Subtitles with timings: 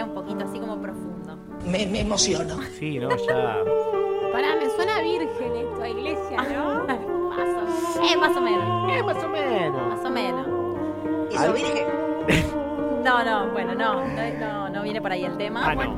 [0.00, 1.36] Era un poquito así como profundo.
[1.66, 2.60] Me, me emociono.
[2.78, 3.56] Sí, no, ya.
[4.32, 6.84] Pará, me suena virgen esto, a iglesia, ¿no?
[6.86, 7.48] Más
[7.98, 8.92] o, eh, más o menos.
[8.92, 9.88] Eh, más o menos.
[9.88, 10.46] Más o menos.
[11.30, 11.86] ¿Y lo virgen?
[13.00, 15.62] No, no, bueno, no, no, no, no viene por ahí el tema.
[15.64, 15.96] Ah, no.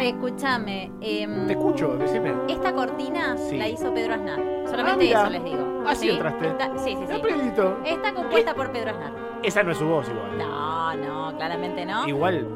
[0.00, 0.90] Eh, Escúchame.
[1.02, 2.32] em, Te escucho, decime.
[2.48, 3.58] Esta cortina Sí.
[3.58, 4.40] la hizo Pedro Aznar.
[4.40, 5.20] Ah, Solamente mira.
[5.20, 5.82] eso les digo.
[5.86, 6.46] Así entraste.
[6.48, 7.12] Está- sí, sí, sí.
[7.12, 7.76] Apretito.
[7.84, 9.12] Está compuesta por Pedro Aznar.
[9.42, 10.38] Esa no es su voz igual.
[10.38, 12.08] No, no, claramente no.
[12.08, 12.46] Igual.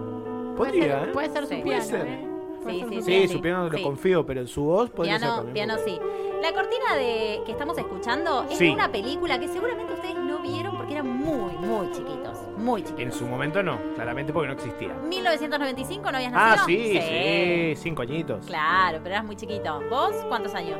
[0.57, 1.13] Puede Podría, ser, ¿eh?
[1.13, 1.61] puede ser su Sí.
[1.63, 2.07] piano, ser.
[2.07, 2.29] ¿eh?
[2.67, 3.29] Sí, ser sí, su Sí, sí.
[3.29, 5.55] su piano lo confío, pero en su voz podría ser Piano, también.
[5.69, 5.99] piano sí.
[6.43, 10.77] La cortina de que estamos escuchando es de una película que seguramente ustedes no vieron
[10.77, 12.39] porque eran muy, muy chiquitos.
[12.59, 13.15] Muy En chiquitos.
[13.17, 14.93] su momento no, claramente porque no existía.
[15.09, 16.67] 1995 no habías Ah, nacido.
[16.67, 18.45] sí, sí, cinco añitos.
[18.47, 19.81] Claro, pero eras muy chiquito.
[19.89, 20.79] ¿Vos cuántos años?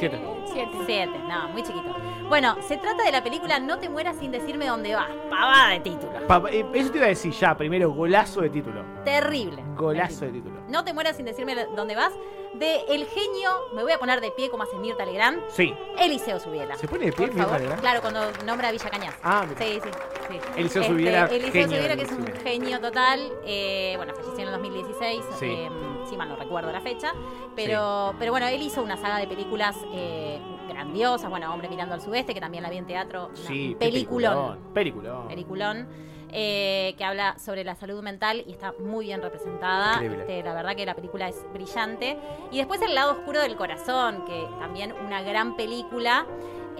[0.00, 0.20] Siete.
[0.52, 0.70] Siete.
[0.86, 1.94] Siete, no, muy chiquito.
[2.28, 5.08] Bueno, se trata de la película No te mueras sin decirme dónde vas.
[5.28, 6.26] Pavada de título.
[6.26, 8.84] Pa- eh, eso te iba a decir ya, primero, golazo de título.
[9.04, 9.62] Terrible.
[9.76, 10.60] Golazo de título.
[10.68, 12.12] No te mueras sin decirme dónde vas.
[12.54, 15.72] De el genio, me voy a poner de pie como hace Mirta Legrand, Sí.
[15.98, 16.76] Eliseo Subiela.
[16.76, 17.60] ¿Se pone de pie, Por Mirta favor.
[17.60, 17.80] Legrand?
[17.80, 19.14] Claro, cuando nombra a Villa Cañas.
[19.22, 19.60] Ah, mira.
[19.60, 19.90] Sí, sí,
[20.28, 20.38] sí.
[20.56, 22.40] Eliseo Este, Subiera, Eliseo genio del que es un cine.
[22.42, 23.32] genio total.
[23.44, 25.24] eh, bueno, falleció en el 2016.
[25.38, 25.46] Sí.
[25.46, 25.70] eh,
[26.08, 27.12] si mal no recuerdo la fecha.
[27.56, 30.38] Pero, pero bueno, él hizo una saga de películas eh,
[30.68, 31.28] grandiosas.
[31.30, 33.30] Bueno, Hombre mirando al sudeste, que también la vi en teatro.
[33.34, 34.58] Sí, peliculón.
[34.74, 35.28] Peliculón.
[35.28, 35.88] Peliculón.
[36.32, 40.00] eh, que habla sobre la salud mental y está muy bien representada.
[40.04, 42.16] Este, la verdad que la película es brillante.
[42.52, 46.26] Y después El lado oscuro del corazón, que también una gran película.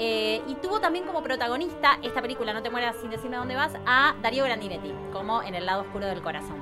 [0.02, 3.72] Eh, y tuvo también como protagonista esta película, No te mueras sin decirme dónde vas,
[3.86, 6.56] a Darío Grandinetti, como en El lado oscuro del corazón.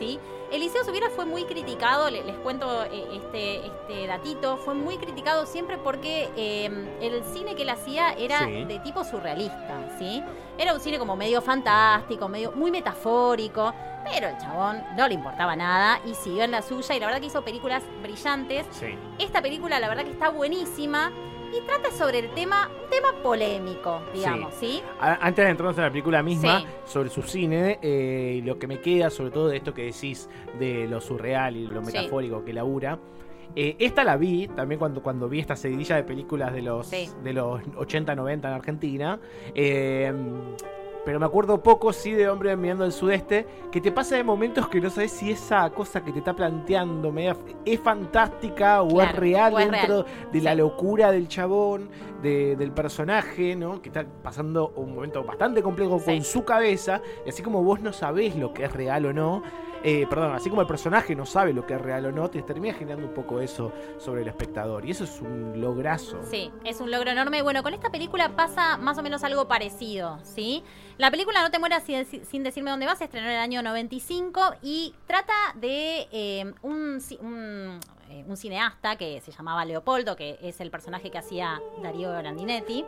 [0.00, 0.18] ¿Sí?
[0.50, 5.46] Eliseo Subiera fue muy criticado, le- les, cuento eh, este, este datito, fue muy criticado
[5.46, 6.64] siempre porque eh,
[7.00, 8.64] el cine que él hacía era Sí.
[8.64, 10.22] de tipo surrealista, ¿sí?
[10.58, 13.72] Era un cine como medio fantástico, medio muy metafórico,
[14.10, 17.20] pero el chabón no le importaba nada y siguió en la suya y la verdad
[17.20, 18.66] que hizo películas brillantes.
[18.72, 18.96] Sí.
[19.18, 21.12] Esta película la verdad que está buenísima
[21.56, 24.82] y trata sobre el tema, un tema polémico, digamos, ¿sí?
[25.00, 26.66] Antes de entrarnos en la película misma, Sí.
[26.84, 30.28] sobre su cine, eh, y lo que me queda, sobre todo de esto que decís
[30.58, 31.86] de lo surreal y lo Sí.
[31.86, 32.98] metafórico que labura.
[33.56, 37.32] eh, esta la vi también cuando, cuando vi esta seguidilla de películas de los, de
[37.32, 39.18] los 80-90 en Argentina.
[39.56, 40.12] eh,
[41.04, 44.68] pero me acuerdo poco, sí, de Hombre Mirando al Sudeste, que te pasa de momentos
[44.68, 49.12] que no sabes si esa cosa que te está planteando media- es fantástica o es
[49.14, 51.88] real o es dentro de la locura del chabón,
[52.22, 53.80] de- del personaje, ¿no?
[53.80, 56.04] Que está pasando un momento bastante complejo Sí.
[56.06, 59.42] con su cabeza, y así como vos no sabés lo que es real o no,
[59.82, 62.42] eh, perdón, así como el personaje no sabe lo que es real o no, te
[62.42, 66.20] termina generando un poco eso sobre el espectador, y eso es un lograzo.
[66.30, 67.42] Sí, es un logro enorme.
[67.42, 70.62] Bueno, con esta película pasa más o menos algo parecido, ¿sí?
[70.98, 73.62] La película No te mueras sin, sin decirme dónde vas se estrenó en el año
[73.62, 77.00] 95 y trata de eh, un,
[78.10, 82.84] eh, un cineasta que se llamaba Leopoldo, que es el personaje que hacía Darío Grandinetti,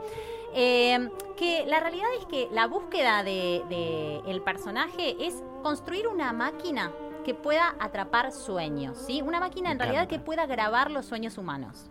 [0.54, 6.32] eh, que la realidad es que la búsqueda de, de el personaje es construir una
[6.32, 6.92] máquina
[7.24, 9.22] que pueda atrapar sueños, ¿sí?
[9.22, 11.88] Una máquina en realidad que pueda grabar los sueños humanos.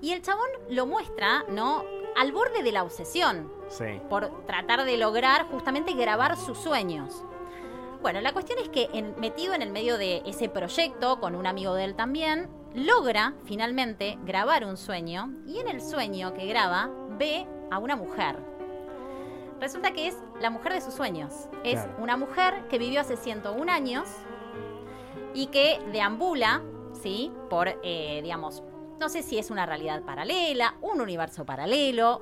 [0.00, 1.82] Y el chabón lo muestra, ¿no?
[2.16, 4.00] Al borde de la obsesión, Sí.
[4.08, 7.24] por tratar de lograr justamente grabar sus sueños.
[8.04, 11.46] Bueno, la cuestión es que en- metido en el medio de ese proyecto, con un
[11.46, 16.90] amigo de él también, logra finalmente grabar un sueño y en el sueño que graba
[17.16, 18.36] ve a una mujer.
[19.58, 21.32] Resulta que es la mujer de sus sueños.
[21.64, 21.94] Es Claro.
[22.02, 24.06] una mujer que vivió hace 101 años
[25.32, 26.60] y que deambula,
[26.92, 27.32] ¿sí?
[27.48, 28.62] Por, eh, digamos,
[29.00, 32.20] no sé si es una realidad paralela, un universo paralelo.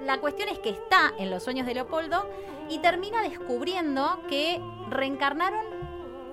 [0.00, 2.24] La cuestión es que está en los sueños de Leopoldo
[2.68, 5.64] y termina descubriendo que reencarnaron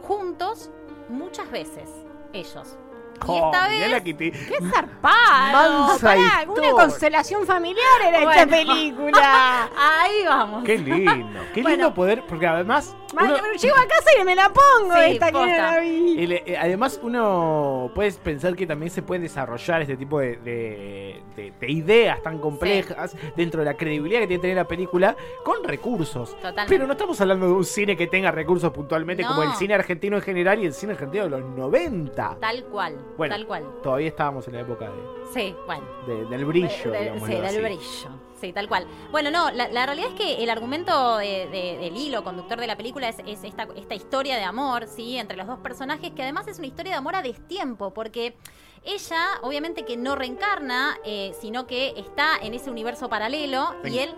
[0.02, 0.72] juntos
[1.10, 1.90] muchas veces,
[2.34, 2.78] ellos.
[3.28, 5.88] Y esta vez- la que te- ¡Qué zarpado!
[5.88, 9.70] Mansa Pará, una constelación familiar era esta película.
[9.78, 10.64] Ahí vamos.
[10.64, 11.70] Qué lindo, qué Bueno.
[11.78, 12.96] lindo poder, porque además...
[13.14, 16.24] Uno- Llego a casa y me la pongo Sí, esta que no la vi.
[16.24, 21.22] El- eh, además, uno puede pensar que también se puede desarrollar este tipo de, de-
[21.36, 25.18] de- de ideas tan complejas dentro de la credibilidad que tiene que tener la película
[25.44, 26.32] con recursos.
[26.38, 26.70] Totalmente.
[26.70, 30.16] Pero no estamos hablando de un cine que tenga recursos puntualmente como el cine argentino
[30.16, 32.38] en general y el cine argentino de los 90.
[32.40, 33.66] Tal cual, Bueno, tal cual.
[33.84, 35.84] todavía estábamos en la época de, Sí, bueno.
[36.08, 36.70] de- del brillo.
[36.92, 37.60] De- de- digámoslo sí, del así.
[37.62, 38.10] brillo.
[38.40, 38.88] Sí, tal cual.
[39.12, 42.68] Bueno, no, la, la realidad es que el argumento de- de- del hilo conductor de
[42.68, 45.18] la película es, es esta, esta historia de amor, ¿sí?
[45.18, 48.36] Entre los dos personajes, que además es una historia de amor a destiempo, porque
[48.84, 54.16] ella, obviamente que no reencarna, eh, sino que está en ese universo paralelo y él.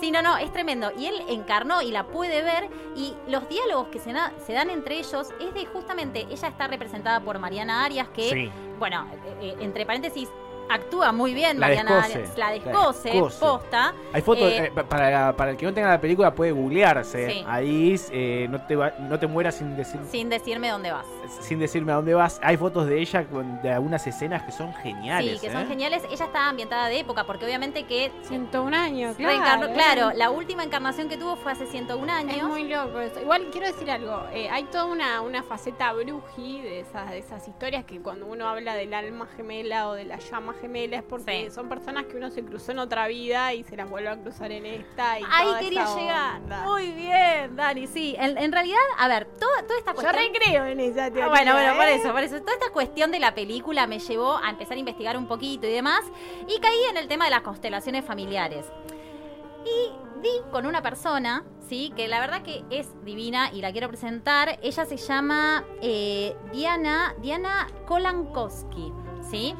[0.00, 0.90] Sí, no, no, es tremendo.
[0.98, 2.68] Y él encarnó y la puede ver.
[2.96, 6.26] Y los diálogos que se dan entre ellos es de justamente.
[6.30, 8.50] Ella está representada por Mariana Arias, que, Sí.
[8.78, 10.28] bueno, eh, eh, entre paréntesis,
[10.70, 12.38] actúa muy bien La Mariana descose, Arias.
[12.38, 13.94] La la descose, posta.
[14.12, 17.30] Hay fotos, Eh, eh, pa- para, para el que no tenga la película puede googlearse.
[17.30, 17.44] Sí.
[17.46, 21.06] Ahí eh, no, te va- no te mueras sin decir Sin decirme dónde vas.
[21.40, 22.40] sin decirme a dónde vas.
[22.42, 25.40] Hay fotos de ella con, de algunas escenas que son geniales.
[25.40, 25.66] Sí, que son ¿eh?
[25.66, 26.02] geniales.
[26.10, 29.72] Ella está ambientada de época, porque obviamente que 101 años, claro.
[29.72, 32.36] Claro, la última encarnación que tuvo fue hace 101 años.
[32.36, 33.20] Es muy loco eso.
[33.20, 34.24] Igual quiero decir algo.
[34.32, 38.48] eh, hay toda una, una faceta bruji de esas, de esas historias que cuando uno
[38.48, 41.50] habla del alma gemela o de la llama gemela es porque Sí.
[41.54, 44.52] son personas que uno se cruzó en otra vida y se las vuelve a cruzar
[44.52, 45.18] en esta.
[45.18, 46.36] Y Ahí toda quería esa llegar.
[46.40, 46.62] onda.
[46.64, 48.14] Muy bien, Dani, sí.
[48.18, 50.24] En, en realidad, a ver, toda, toda esta Yo cuestión.
[50.32, 51.24] recreo en esa teoría.
[51.26, 51.94] Ah, bueno, bueno, por ¿eh?
[51.94, 52.40] eso, por eso.
[52.40, 55.70] Toda esta cuestión de la película me llevó a empezar a investigar un poquito y
[55.72, 56.02] demás.
[56.48, 58.66] Y caí en el tema de las constelaciones familiares.
[59.64, 59.92] Y
[60.22, 61.92] di con una persona, ¿sí?
[61.96, 64.58] Que la verdad que es divina y la quiero presentar.
[64.62, 68.92] Ella se llama eh, Diana, Diana Kolankowski,
[69.30, 69.54] ¿sí?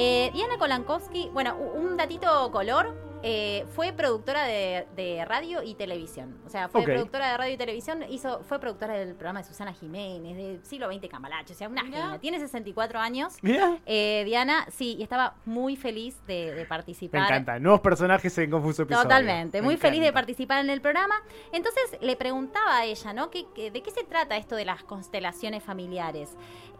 [0.00, 3.07] Eh, Diana Kolankowski, bueno, un datito color.
[3.22, 6.38] Eh, fue productora de, de radio y televisión.
[6.46, 9.72] O sea, fue productora de radio y televisión, hizo, fue productora del programa de Susana
[9.72, 12.18] Jiménez, del siglo XX Cambalache, o sea, una genia.
[12.20, 13.34] Tiene 64 años.
[13.42, 13.78] Mirá.
[13.86, 17.22] Eh, Diana, sí, y estaba muy feliz de, de Me participar.
[17.22, 17.58] encanta.
[17.58, 19.02] Nuevos personajes en Confuso Episodio.
[19.04, 21.14] Totalmente, Me muy feliz de participar en el programa.
[21.52, 23.30] Entonces le preguntaba a ella, ¿no?
[23.30, 26.30] ¿Qué, qué- de qué se trata esto de las constelaciones familiares?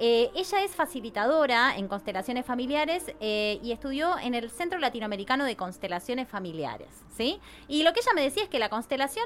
[0.00, 5.56] Eh, ella es facilitadora en constelaciones familiares eh, y estudió en el Centro Latinoamericano de
[5.56, 7.40] Constelaciones Familiares, ¿sí?
[7.69, 9.25] Y lo que ella me decía es que la constelación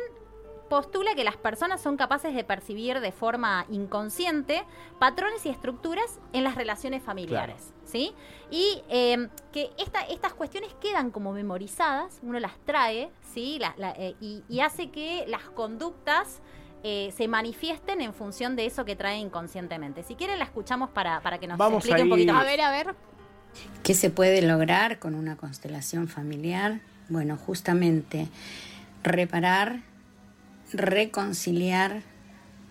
[0.68, 4.62] postula que las personas son capaces de percibir de forma inconsciente
[4.98, 8.14] patrones y estructuras en las relaciones familiares, ¿sí?
[8.50, 13.58] Y eh, que esta- estas cuestiones quedan como memorizadas, uno las trae, ¿sí?
[13.58, 16.40] La- la- eh, y, y hace que las conductas
[16.84, 20.02] eh, se manifiesten en función de eso que trae inconscientemente.
[20.02, 22.70] Si quieren la escuchamos para, para que nos Vamos explique un poquito A ver, a
[22.70, 22.94] ver.
[23.82, 26.80] ¿Qué se puede lograr con una constelación familiar?
[27.12, 28.28] Bueno, justamente
[29.02, 29.80] reparar,
[30.72, 32.00] reconciliar,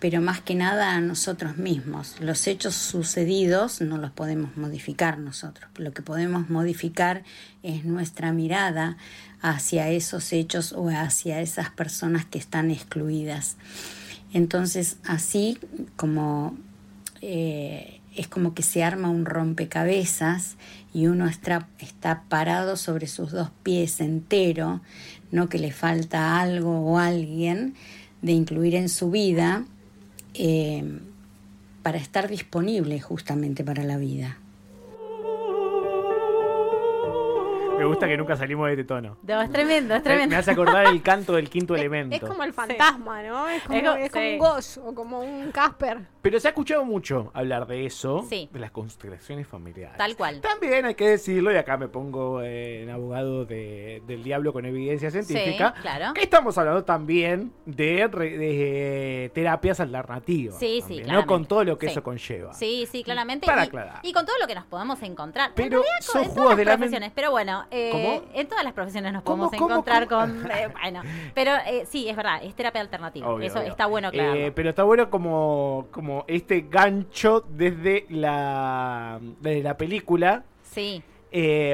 [0.00, 2.16] pero más que nada a nosotros mismos.
[2.18, 5.70] Los hechos sucedidos no los podemos modificar nosotros.
[5.76, 7.22] Lo que podemos modificar
[7.62, 8.96] es nuestra mirada
[9.40, 13.56] hacia esos hechos o hacia esas personas que están excluidas.
[14.32, 15.60] Entonces, así
[15.94, 16.56] como
[17.20, 20.56] eh, es como que se arma un rompecabezas
[20.92, 24.80] y uno está, está parado sobre sus dos pies entero,
[25.30, 27.74] no que le falta algo o alguien
[28.20, 29.64] de incluir en su vida
[30.34, 31.00] eh,
[31.82, 34.38] para estar disponible justamente para la vida.
[37.82, 39.16] Me gusta que nunca salimos de este tono.
[39.22, 40.30] No, es tremendo, es Me, tremendo.
[40.34, 42.14] me hace acordar el canto del quinto elemento.
[42.14, 43.48] Es como el fantasma, ¿no?
[43.48, 44.32] Es como, Es como- es como sí.
[44.32, 45.98] un Ghost o como un Casper.
[46.22, 48.48] Pero se ha escuchado mucho hablar de eso, Sí.
[48.52, 49.96] de las constelaciones familiares.
[49.98, 50.40] Tal cual.
[50.40, 54.64] También hay que decirlo, y acá me pongo eh, en abogado de- del diablo con
[54.64, 56.14] evidencia científica, claro.
[56.14, 60.58] que estamos hablando también de, re- de terapias alternativas.
[60.60, 61.26] Sí, sí, ¿no?
[61.26, 61.92] Con todo lo que Sí.
[61.92, 62.52] eso conlleva.
[62.54, 63.46] Sí, sí, claramente.
[63.46, 63.98] Para y, aclarar.
[64.02, 65.48] y con todo lo que nos podemos encontrar.
[65.50, 67.10] En Pero realidad, son en juegos todas de las la.
[67.14, 68.22] Pero bueno, eh, ¿Cómo?
[68.34, 70.42] en todas las profesiones nos ¿Cómo, podemos cómo, encontrar cómo?
[70.42, 70.50] con.
[70.50, 71.02] eh, bueno,
[71.34, 73.28] pero eh, sí, es verdad, es terapia alternativa.
[73.28, 73.70] Obvio, Eso obvio.
[73.70, 74.52] está bueno, claro.
[74.54, 81.02] Pero está bueno como, como este gancho desde la, desde la película, sí.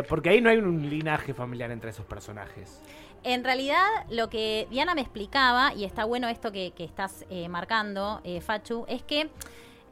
[0.09, 2.81] porque ahí no hay un linaje familiar entre esos personajes.
[3.25, 8.23] En realidad, lo que Diana me explicaba, y está bueno esto que, que estás marcando,
[8.41, 9.29] Fachu, es que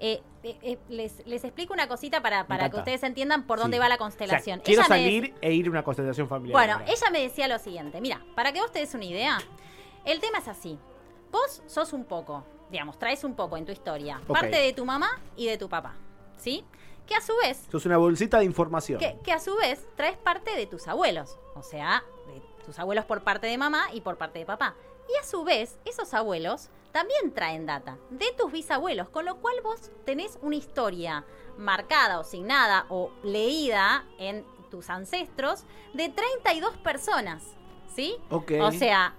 [0.00, 3.76] eh, eh, eh, les, les explico una cosita para, para que ustedes entiendan por dónde
[3.76, 3.80] Sí.
[3.80, 4.60] va la O sea, constelación.
[4.60, 6.52] quiero Ella me salir e ir a una constelación familiar.
[6.52, 6.86] Bueno, ahora.
[6.92, 9.38] ella me decía lo siguiente, mira, para que vos te des una idea,
[10.04, 10.78] el tema es así.
[11.32, 15.08] Vos sos un poco, digamos, traes un poco en tu historia, parte de tu mamá
[15.36, 15.94] y de tu papá,
[16.36, 16.64] ¿sí?
[17.06, 18.98] que a su vez Esto es una bolsita de información.
[18.98, 23.04] que, que a su vez traes parte de tus abuelos, o sea, de tus abuelos
[23.04, 24.74] por parte de mamá y por parte de papá.
[25.08, 29.54] Y a su vez, esos abuelos también traen data de tus bisabuelos, con lo cual
[29.62, 31.26] vos tenés una historia
[31.58, 37.42] marcada o signada o leída en tus ancestros de 32 personas,
[37.94, 38.16] ¿sí?
[38.30, 38.52] Ok.
[38.62, 39.14] O sea,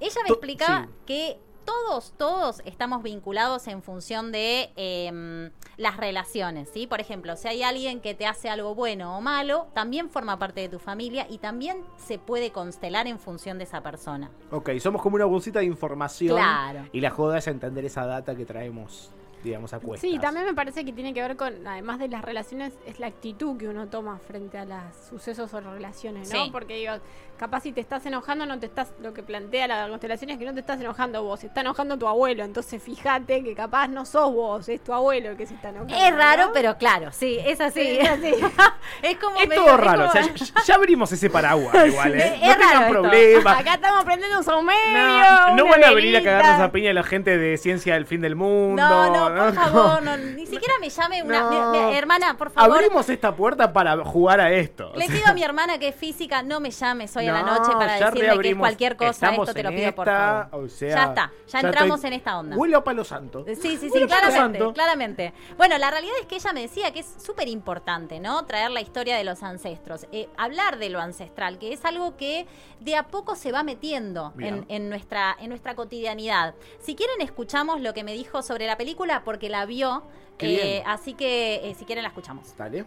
[0.00, 0.90] ella me explicaba sí.
[1.06, 6.86] que todos, todos estamos vinculados en función de em, las relaciones, ¿sí?
[6.86, 10.60] Por ejemplo, si hay alguien que te hace algo bueno o malo, también forma parte
[10.60, 14.30] de tu familia y también se puede constelar en función de esa persona.
[14.50, 16.36] Ok, somos como una bolsita de información.
[16.36, 16.86] Claro.
[16.92, 19.10] Y la joda es entender esa data que traemos,
[19.44, 20.10] digamos, a cuestas.
[20.10, 23.06] Sí, también me parece que tiene que ver con, además de las relaciones, es la
[23.08, 26.44] actitud que uno toma frente a los sucesos o relaciones, ¿no?
[26.44, 26.50] Sí.
[26.50, 26.94] Porque digo,
[27.38, 30.44] capaz si te estás enojando, no te estás, lo que plantea la constelación es que
[30.46, 34.04] no te estás enojando vos, se está enojando tu abuelo, entonces fíjate que capaz no
[34.06, 35.94] sos vos, es tu abuelo el que se está enojando.
[35.94, 36.52] Es raro, ¿no?
[36.52, 37.82] pero claro, sí, es así.
[37.82, 38.34] Sí, es así.
[39.02, 41.74] es como Es medio- todo es raro, o sea, como- ya, ya abrimos ese paraguas
[41.86, 42.38] igual, ¿eh?
[42.40, 43.60] Es No tengan problemas.
[43.60, 44.92] Acá estamos prendiendo un saumerio.
[44.94, 48.20] No, no van a venir a cagarnos a piña la gente de ciencia del fin
[48.20, 48.80] del mundo.
[48.82, 51.40] No, no, por favor, no, ni siquiera me llame una...
[51.50, 51.90] No.
[51.90, 52.76] hermana, por favor.
[52.76, 54.92] Abrimos esta puerta para jugar a esto.
[54.94, 57.58] Le pido a mi hermana que es física, no me llames hoy a la no,
[57.58, 59.30] noche para decirme que es cualquier cosa.
[59.34, 60.64] Esto te lo pido por favor.
[60.64, 62.56] o sea, ya está, ya, ya entramos estoy- en esta onda.
[62.56, 63.44] Huelo a palo santo.
[63.46, 65.32] Sí, sí, sí, Huelo claramente, claramente.
[65.56, 68.44] Bueno, la realidad es que ella me decía que es súper importante, ¿no?
[68.44, 72.46] Traer la historia de los ancestros, eh, hablar de lo ancestral, que es algo que
[72.80, 76.54] de a poco se va metiendo en nuestra, en nuestra cotidianidad.
[76.80, 80.04] Si quieren, escuchamos lo que me dijo sobre la película porque la vio,
[80.38, 82.54] eh, así que eh, si quieren la escuchamos.
[82.56, 82.84] Dale.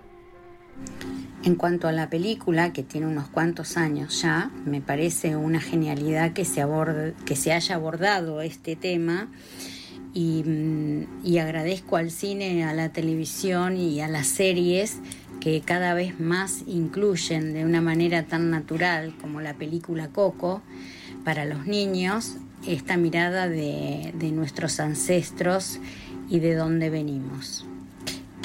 [1.43, 6.33] En cuanto a la película, que tiene unos cuantos años ya, me parece una genialidad
[6.33, 9.29] que se, aborde- que se haya abordado este tema
[10.13, 14.99] y, mm, y agradezco al cine, a la televisión y a las series
[15.39, 20.61] que cada vez más incluyen de una manera tan natural como la película Coco
[21.23, 25.79] para los niños esta mirada de, de nuestros ancestros
[26.29, 27.65] y de dónde venimos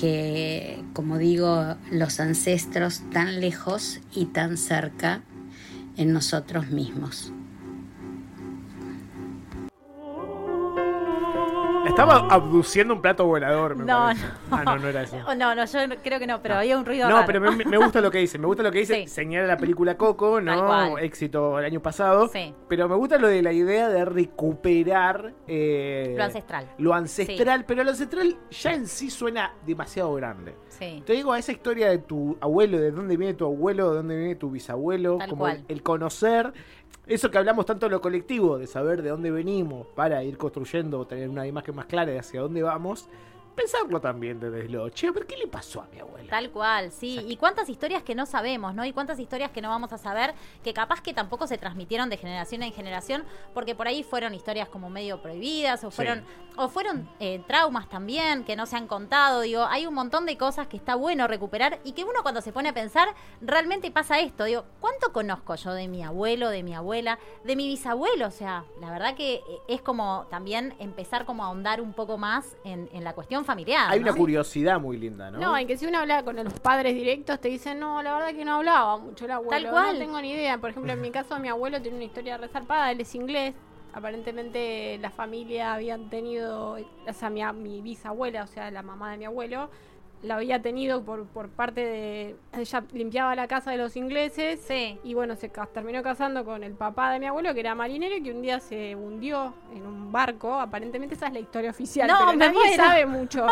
[0.03, 5.23] que, como digo, los ancestros tan lejos y tan cerca
[5.97, 7.33] en nosotros mismos.
[11.93, 14.25] Estaba abduciendo un plato volador, me No, parece.
[14.27, 14.57] no.
[14.57, 15.17] Ah, no, no era eso.
[15.29, 17.27] Oh, No, no, yo creo que no, pero había un ruido No, raro.
[17.27, 18.39] pero me, me gusta lo que dice.
[18.39, 18.95] Me gusta lo que dice.
[19.03, 19.09] Sí.
[19.09, 20.97] Señala la película Coco, ¿no?
[20.99, 22.29] Éxito el año pasado.
[22.29, 22.55] Sí.
[22.67, 25.35] Pero me gusta lo de la idea de recuperar.
[25.47, 26.67] eh, Lo ancestral.
[26.79, 30.55] Lo ancestral, pero lo ancestral ya en sí suena demasiado grande.
[30.69, 31.03] Sí.
[31.05, 34.17] Te digo, a esa historia de tu abuelo, de dónde viene tu abuelo, de dónde
[34.17, 35.65] viene tu bisabuelo, Tal como cual.
[35.69, 36.53] el conocer,
[37.07, 41.07] eso que hablamos tanto en lo colectivo, de saber de dónde venimos para ir construyendo,
[41.07, 43.09] tener una imagen más clara de hacia dónde vamos,
[43.55, 46.29] pensarlo también desde lo, che, pero ¿qué le pasó a mi abuela?
[46.31, 47.21] Tal cual, sí.
[47.29, 48.85] Y cuántas historias que no sabemos, ¿no?
[48.85, 52.17] Y cuántas historias que no vamos a saber, que capaz que tampoco se transmitieron de
[52.17, 55.97] generación en generación, porque por ahí fueron historias como medio prohibidas, o Sí.
[55.97, 56.25] fueron,
[56.57, 59.41] o fueron eh, traumas también, que no se han contado.
[59.43, 62.53] Digo, hay un montón de cosas que está bueno recuperar y que uno cuando se
[62.53, 63.09] pone a pensar,
[63.41, 64.45] realmente pasa esto.
[64.45, 68.27] Digo, ¿cuánto conozco yo de mi abuelo, de mi abuela, de mi bisabuelo?
[68.27, 72.19] O sea, la verdad que eh, es como también empezar como a ahondar un poco
[72.19, 73.91] más en, en la cuestión familiar.
[73.91, 74.11] Hay ¿no?
[74.11, 75.39] una curiosidad muy linda, ¿no?
[75.39, 78.35] No, y que si uno habla con los padres directos, te dicen, no, la verdad
[78.35, 79.63] que no hablaba mucho el abuelo.
[79.63, 79.95] Tal cual.
[79.95, 80.59] No tengo ni idea.
[80.59, 83.55] Por ejemplo, en mi caso, mi abuelo tiene una historia resarpada, él es inglés.
[83.95, 89.19] Aparentemente la familia habían tenido, o sea, mi, mi bisabuela, o sea, la mamá de
[89.19, 89.69] mi abuelo,
[90.23, 92.37] la había tenido por, por parte de...
[92.57, 94.99] Ella limpiaba la casa de los ingleses Sí.
[95.03, 98.17] y bueno, se ca- terminó casando con el papá de mi abuelo, que era marinero
[98.17, 100.55] y que un día se hundió en un barco.
[100.61, 102.77] Aparentemente esa es la historia oficial, No, pero me nadie muero.
[102.77, 103.47] sabe mucho.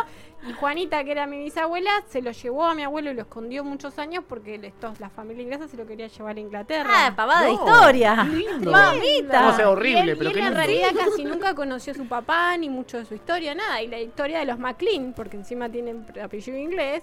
[0.48, 3.62] Y Juanita, que era mi bisabuela, se lo llevó a mi abuelo y lo escondió
[3.62, 6.90] muchos años porque estos, la familia inglesa se lo quería llevar a Inglaterra.
[6.90, 8.24] Ah, pavada de No, historia.
[8.24, 8.70] lindo.
[8.70, 9.42] Mamita.
[9.42, 11.96] No, o sea, horrible, y él, pero y él en realidad casi nunca conoció a
[11.96, 13.82] su papá, ni mucho de su historia, nada.
[13.82, 17.02] Y la historia de los McLean, porque encima tienen apellido inglés,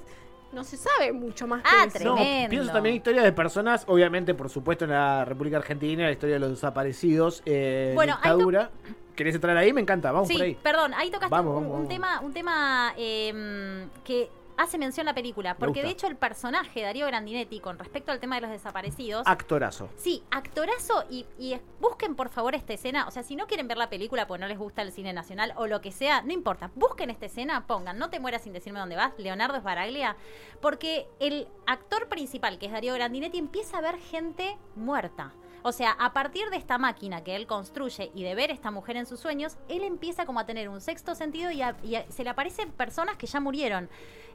[0.53, 2.03] no se sabe mucho más que Ah, eso.
[2.05, 2.49] No, Tremendo.
[2.49, 6.35] pienso también en historias de personas, obviamente, por supuesto, en la República Argentina, la historia
[6.35, 8.69] de los desaparecidos, eh, Bueno, dictadura.
[9.15, 9.73] ¿Querés entrar ahí?
[9.73, 10.57] Me encanta, vamos por Sí, ahí.
[10.61, 11.89] perdón, ahí tocaste Vamos, un, vamos, un vamos.
[11.89, 17.05] tema, un tema eh, que hace mención la película, porque de hecho el personaje Darío
[17.07, 19.89] Grandinetti con respecto al tema de los desaparecidos, Actorazo.
[19.95, 23.77] sí, actorazo y, y busquen por favor esta escena, o sea, si no quieren ver
[23.77, 26.71] la película porque no les gusta el cine nacional o lo que sea, no importa,
[26.75, 30.15] busquen esta escena, pongan, no te mueras sin decirme dónde vas, Leonardo Sbaraglia,
[30.61, 35.33] porque el actor principal, que es Darío Grandinetti, empieza a ver gente muerta.
[35.63, 38.95] O sea, a partir de esta máquina que él construye y de ver esta mujer
[38.97, 42.23] en sus sueños, él empieza como a tener un sexto sentido y, a- y se
[42.23, 43.89] le aparecen personas que ya murieron.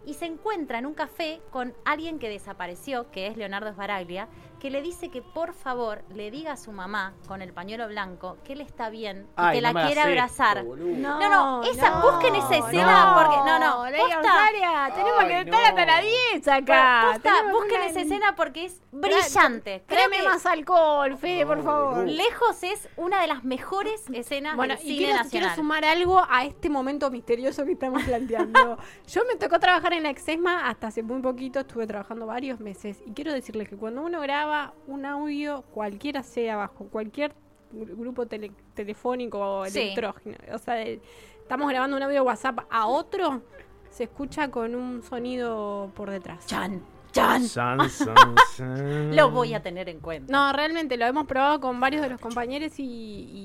[0.05, 4.29] Y se encuentra en un café con alguien que desapareció, que es Leonardo Sbaraglia,
[4.62, 8.37] que le dice que por favor le diga a su mamá con el pañuelo blanco
[8.45, 10.59] que él está bien y Ay, que no la quiere abrazar.
[10.59, 10.97] esto, boludo.
[10.99, 13.37] No, no, esa, busquen esa escena porque.
[13.38, 13.76] No, no.
[13.78, 15.40] González, tenemos que no.
[15.40, 16.02] estar hasta las
[16.33, 17.09] 10 acá.
[17.12, 19.83] Posta, busquen una- esa escena porque es brillante.
[19.88, 22.07] Que más alcohol, Fede, por favor.
[22.07, 25.57] lejos es una de las mejores escenas Bueno, del y cine quiero, quiero nacional.
[25.57, 28.78] sumar algo a este momento misterioso que estamos planteando.
[29.09, 33.02] Yo me tocó trabajar en la Exesma hasta hace muy poquito, estuve trabajando varios meses.
[33.04, 34.51] Y quiero decirles que cuando uno graba
[34.87, 37.32] un audio, cualquiera sea bajo cualquier
[37.75, 39.78] gru- grupo tele- telefónico o Sí.
[39.80, 41.00] electrógeno, o sea, de-
[41.40, 43.42] estamos grabando un audio WhatsApp a otro,
[43.90, 46.47] se escucha con un sonido por detrás.
[46.47, 46.82] Chan,
[47.12, 47.44] chan.
[47.44, 48.14] San, san,
[48.56, 49.14] san.
[49.14, 50.32] Lo voy a tener en cuenta.
[50.32, 52.85] No, realmente lo hemos probado con varios de los compañeros y,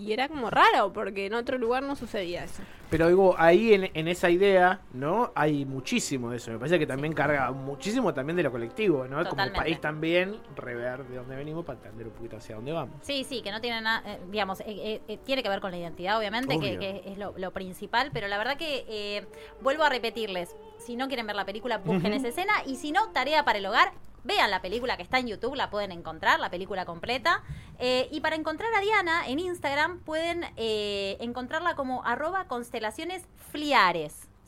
[0.06, 2.64] y era como raro porque en otro lugar no sucedía eso.
[2.90, 5.32] Pero digo, ahí en, en esa idea, ¿no?
[5.36, 6.52] Hay muchísimo de eso.
[6.52, 9.18] Me parece que también carga muchísimo también de lo colectivo, ¿no?
[9.18, 9.60] Como Totalmente.
[9.60, 12.96] país también, rever de dónde venimos para entender un poquito hacia dónde vamos.
[13.02, 15.72] Sí, sí, que no tiene nada, eh, digamos, eh, eh, eh, tiene que ver con
[15.72, 19.28] la identidad, obviamente, que, es lo, lo principal, pero la verdad que eh,
[19.62, 23.10] vuelvo a repetirles, si no quieren ver la película, busquen esa escena, y si no,
[23.10, 23.92] tarea para el hogar,
[24.24, 27.44] vean la película que está en YouTube, la pueden encontrar, la película completa,
[27.80, 33.24] Eh, y para encontrar a Diana en Instagram pueden eh, encontrarla como arroba constelaciones.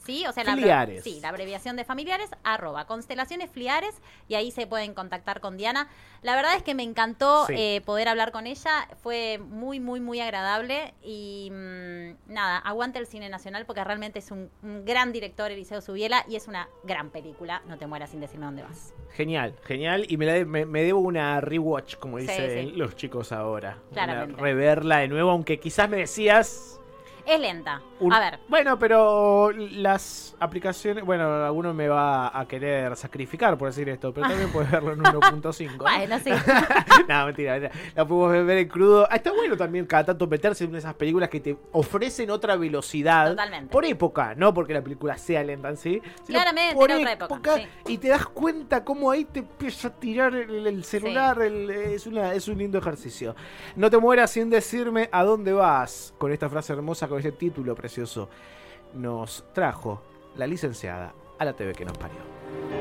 [0.05, 0.25] ¿Sí?
[0.27, 1.03] O sea, la, Fliares.
[1.03, 3.95] sí, la abreviación de familiares, arroba constelaciones fliares,
[4.27, 5.87] y ahí se pueden contactar con Diana.
[6.21, 7.53] La verdad es que me encantó Sí.
[7.57, 13.07] eh, poder hablar con ella, fue muy, muy, muy agradable y mm, nada, aguante el
[13.07, 17.09] cine nacional porque realmente es un, un gran director, Eliseo Subiela, y es una gran
[17.09, 18.93] película, no te mueras sin decirme dónde vas.
[19.11, 20.05] Genial, genial.
[20.09, 22.75] Y me, la de- me, me debo una rewatch, como Sí, dicen sí.
[22.75, 23.77] los chicos ahora.
[23.91, 24.33] Claramente.
[24.35, 26.78] Una reverla de nuevo, aunque quizás me decías.
[27.25, 27.81] Es lenta.
[27.99, 31.03] un- A ver, Bueno, pero las aplicaciones.
[31.05, 34.99] Bueno, alguno me va a querer sacrificar por decir esto, pero también puedes verlo en
[35.03, 35.71] 1.5.
[35.71, 35.77] ¿no?
[35.83, 36.29] bueno, sí.
[37.07, 37.71] no, mentira, mentira.
[37.95, 39.07] La podemos ver en crudo.
[39.09, 43.27] Ah, Está bueno también cada tanto meterse en esas películas que te ofrecen otra velocidad.
[43.31, 43.71] Totalmente.
[43.71, 46.01] Por época, no porque la película sea lenta en sí.
[46.25, 47.67] Claramente, por otra época, sí.
[47.87, 51.41] Y te das cuenta cómo ahí te empieza a tirar el, el celular.
[51.41, 53.35] el- es, una, es un lindo ejercicio.
[53.75, 56.13] No te mueras sin decirme a dónde vas.
[56.17, 58.29] Con esta frase hermosa, con este título precioso.
[58.93, 60.01] Nos trajo
[60.35, 62.78] la licenciada a la TV que nos parió.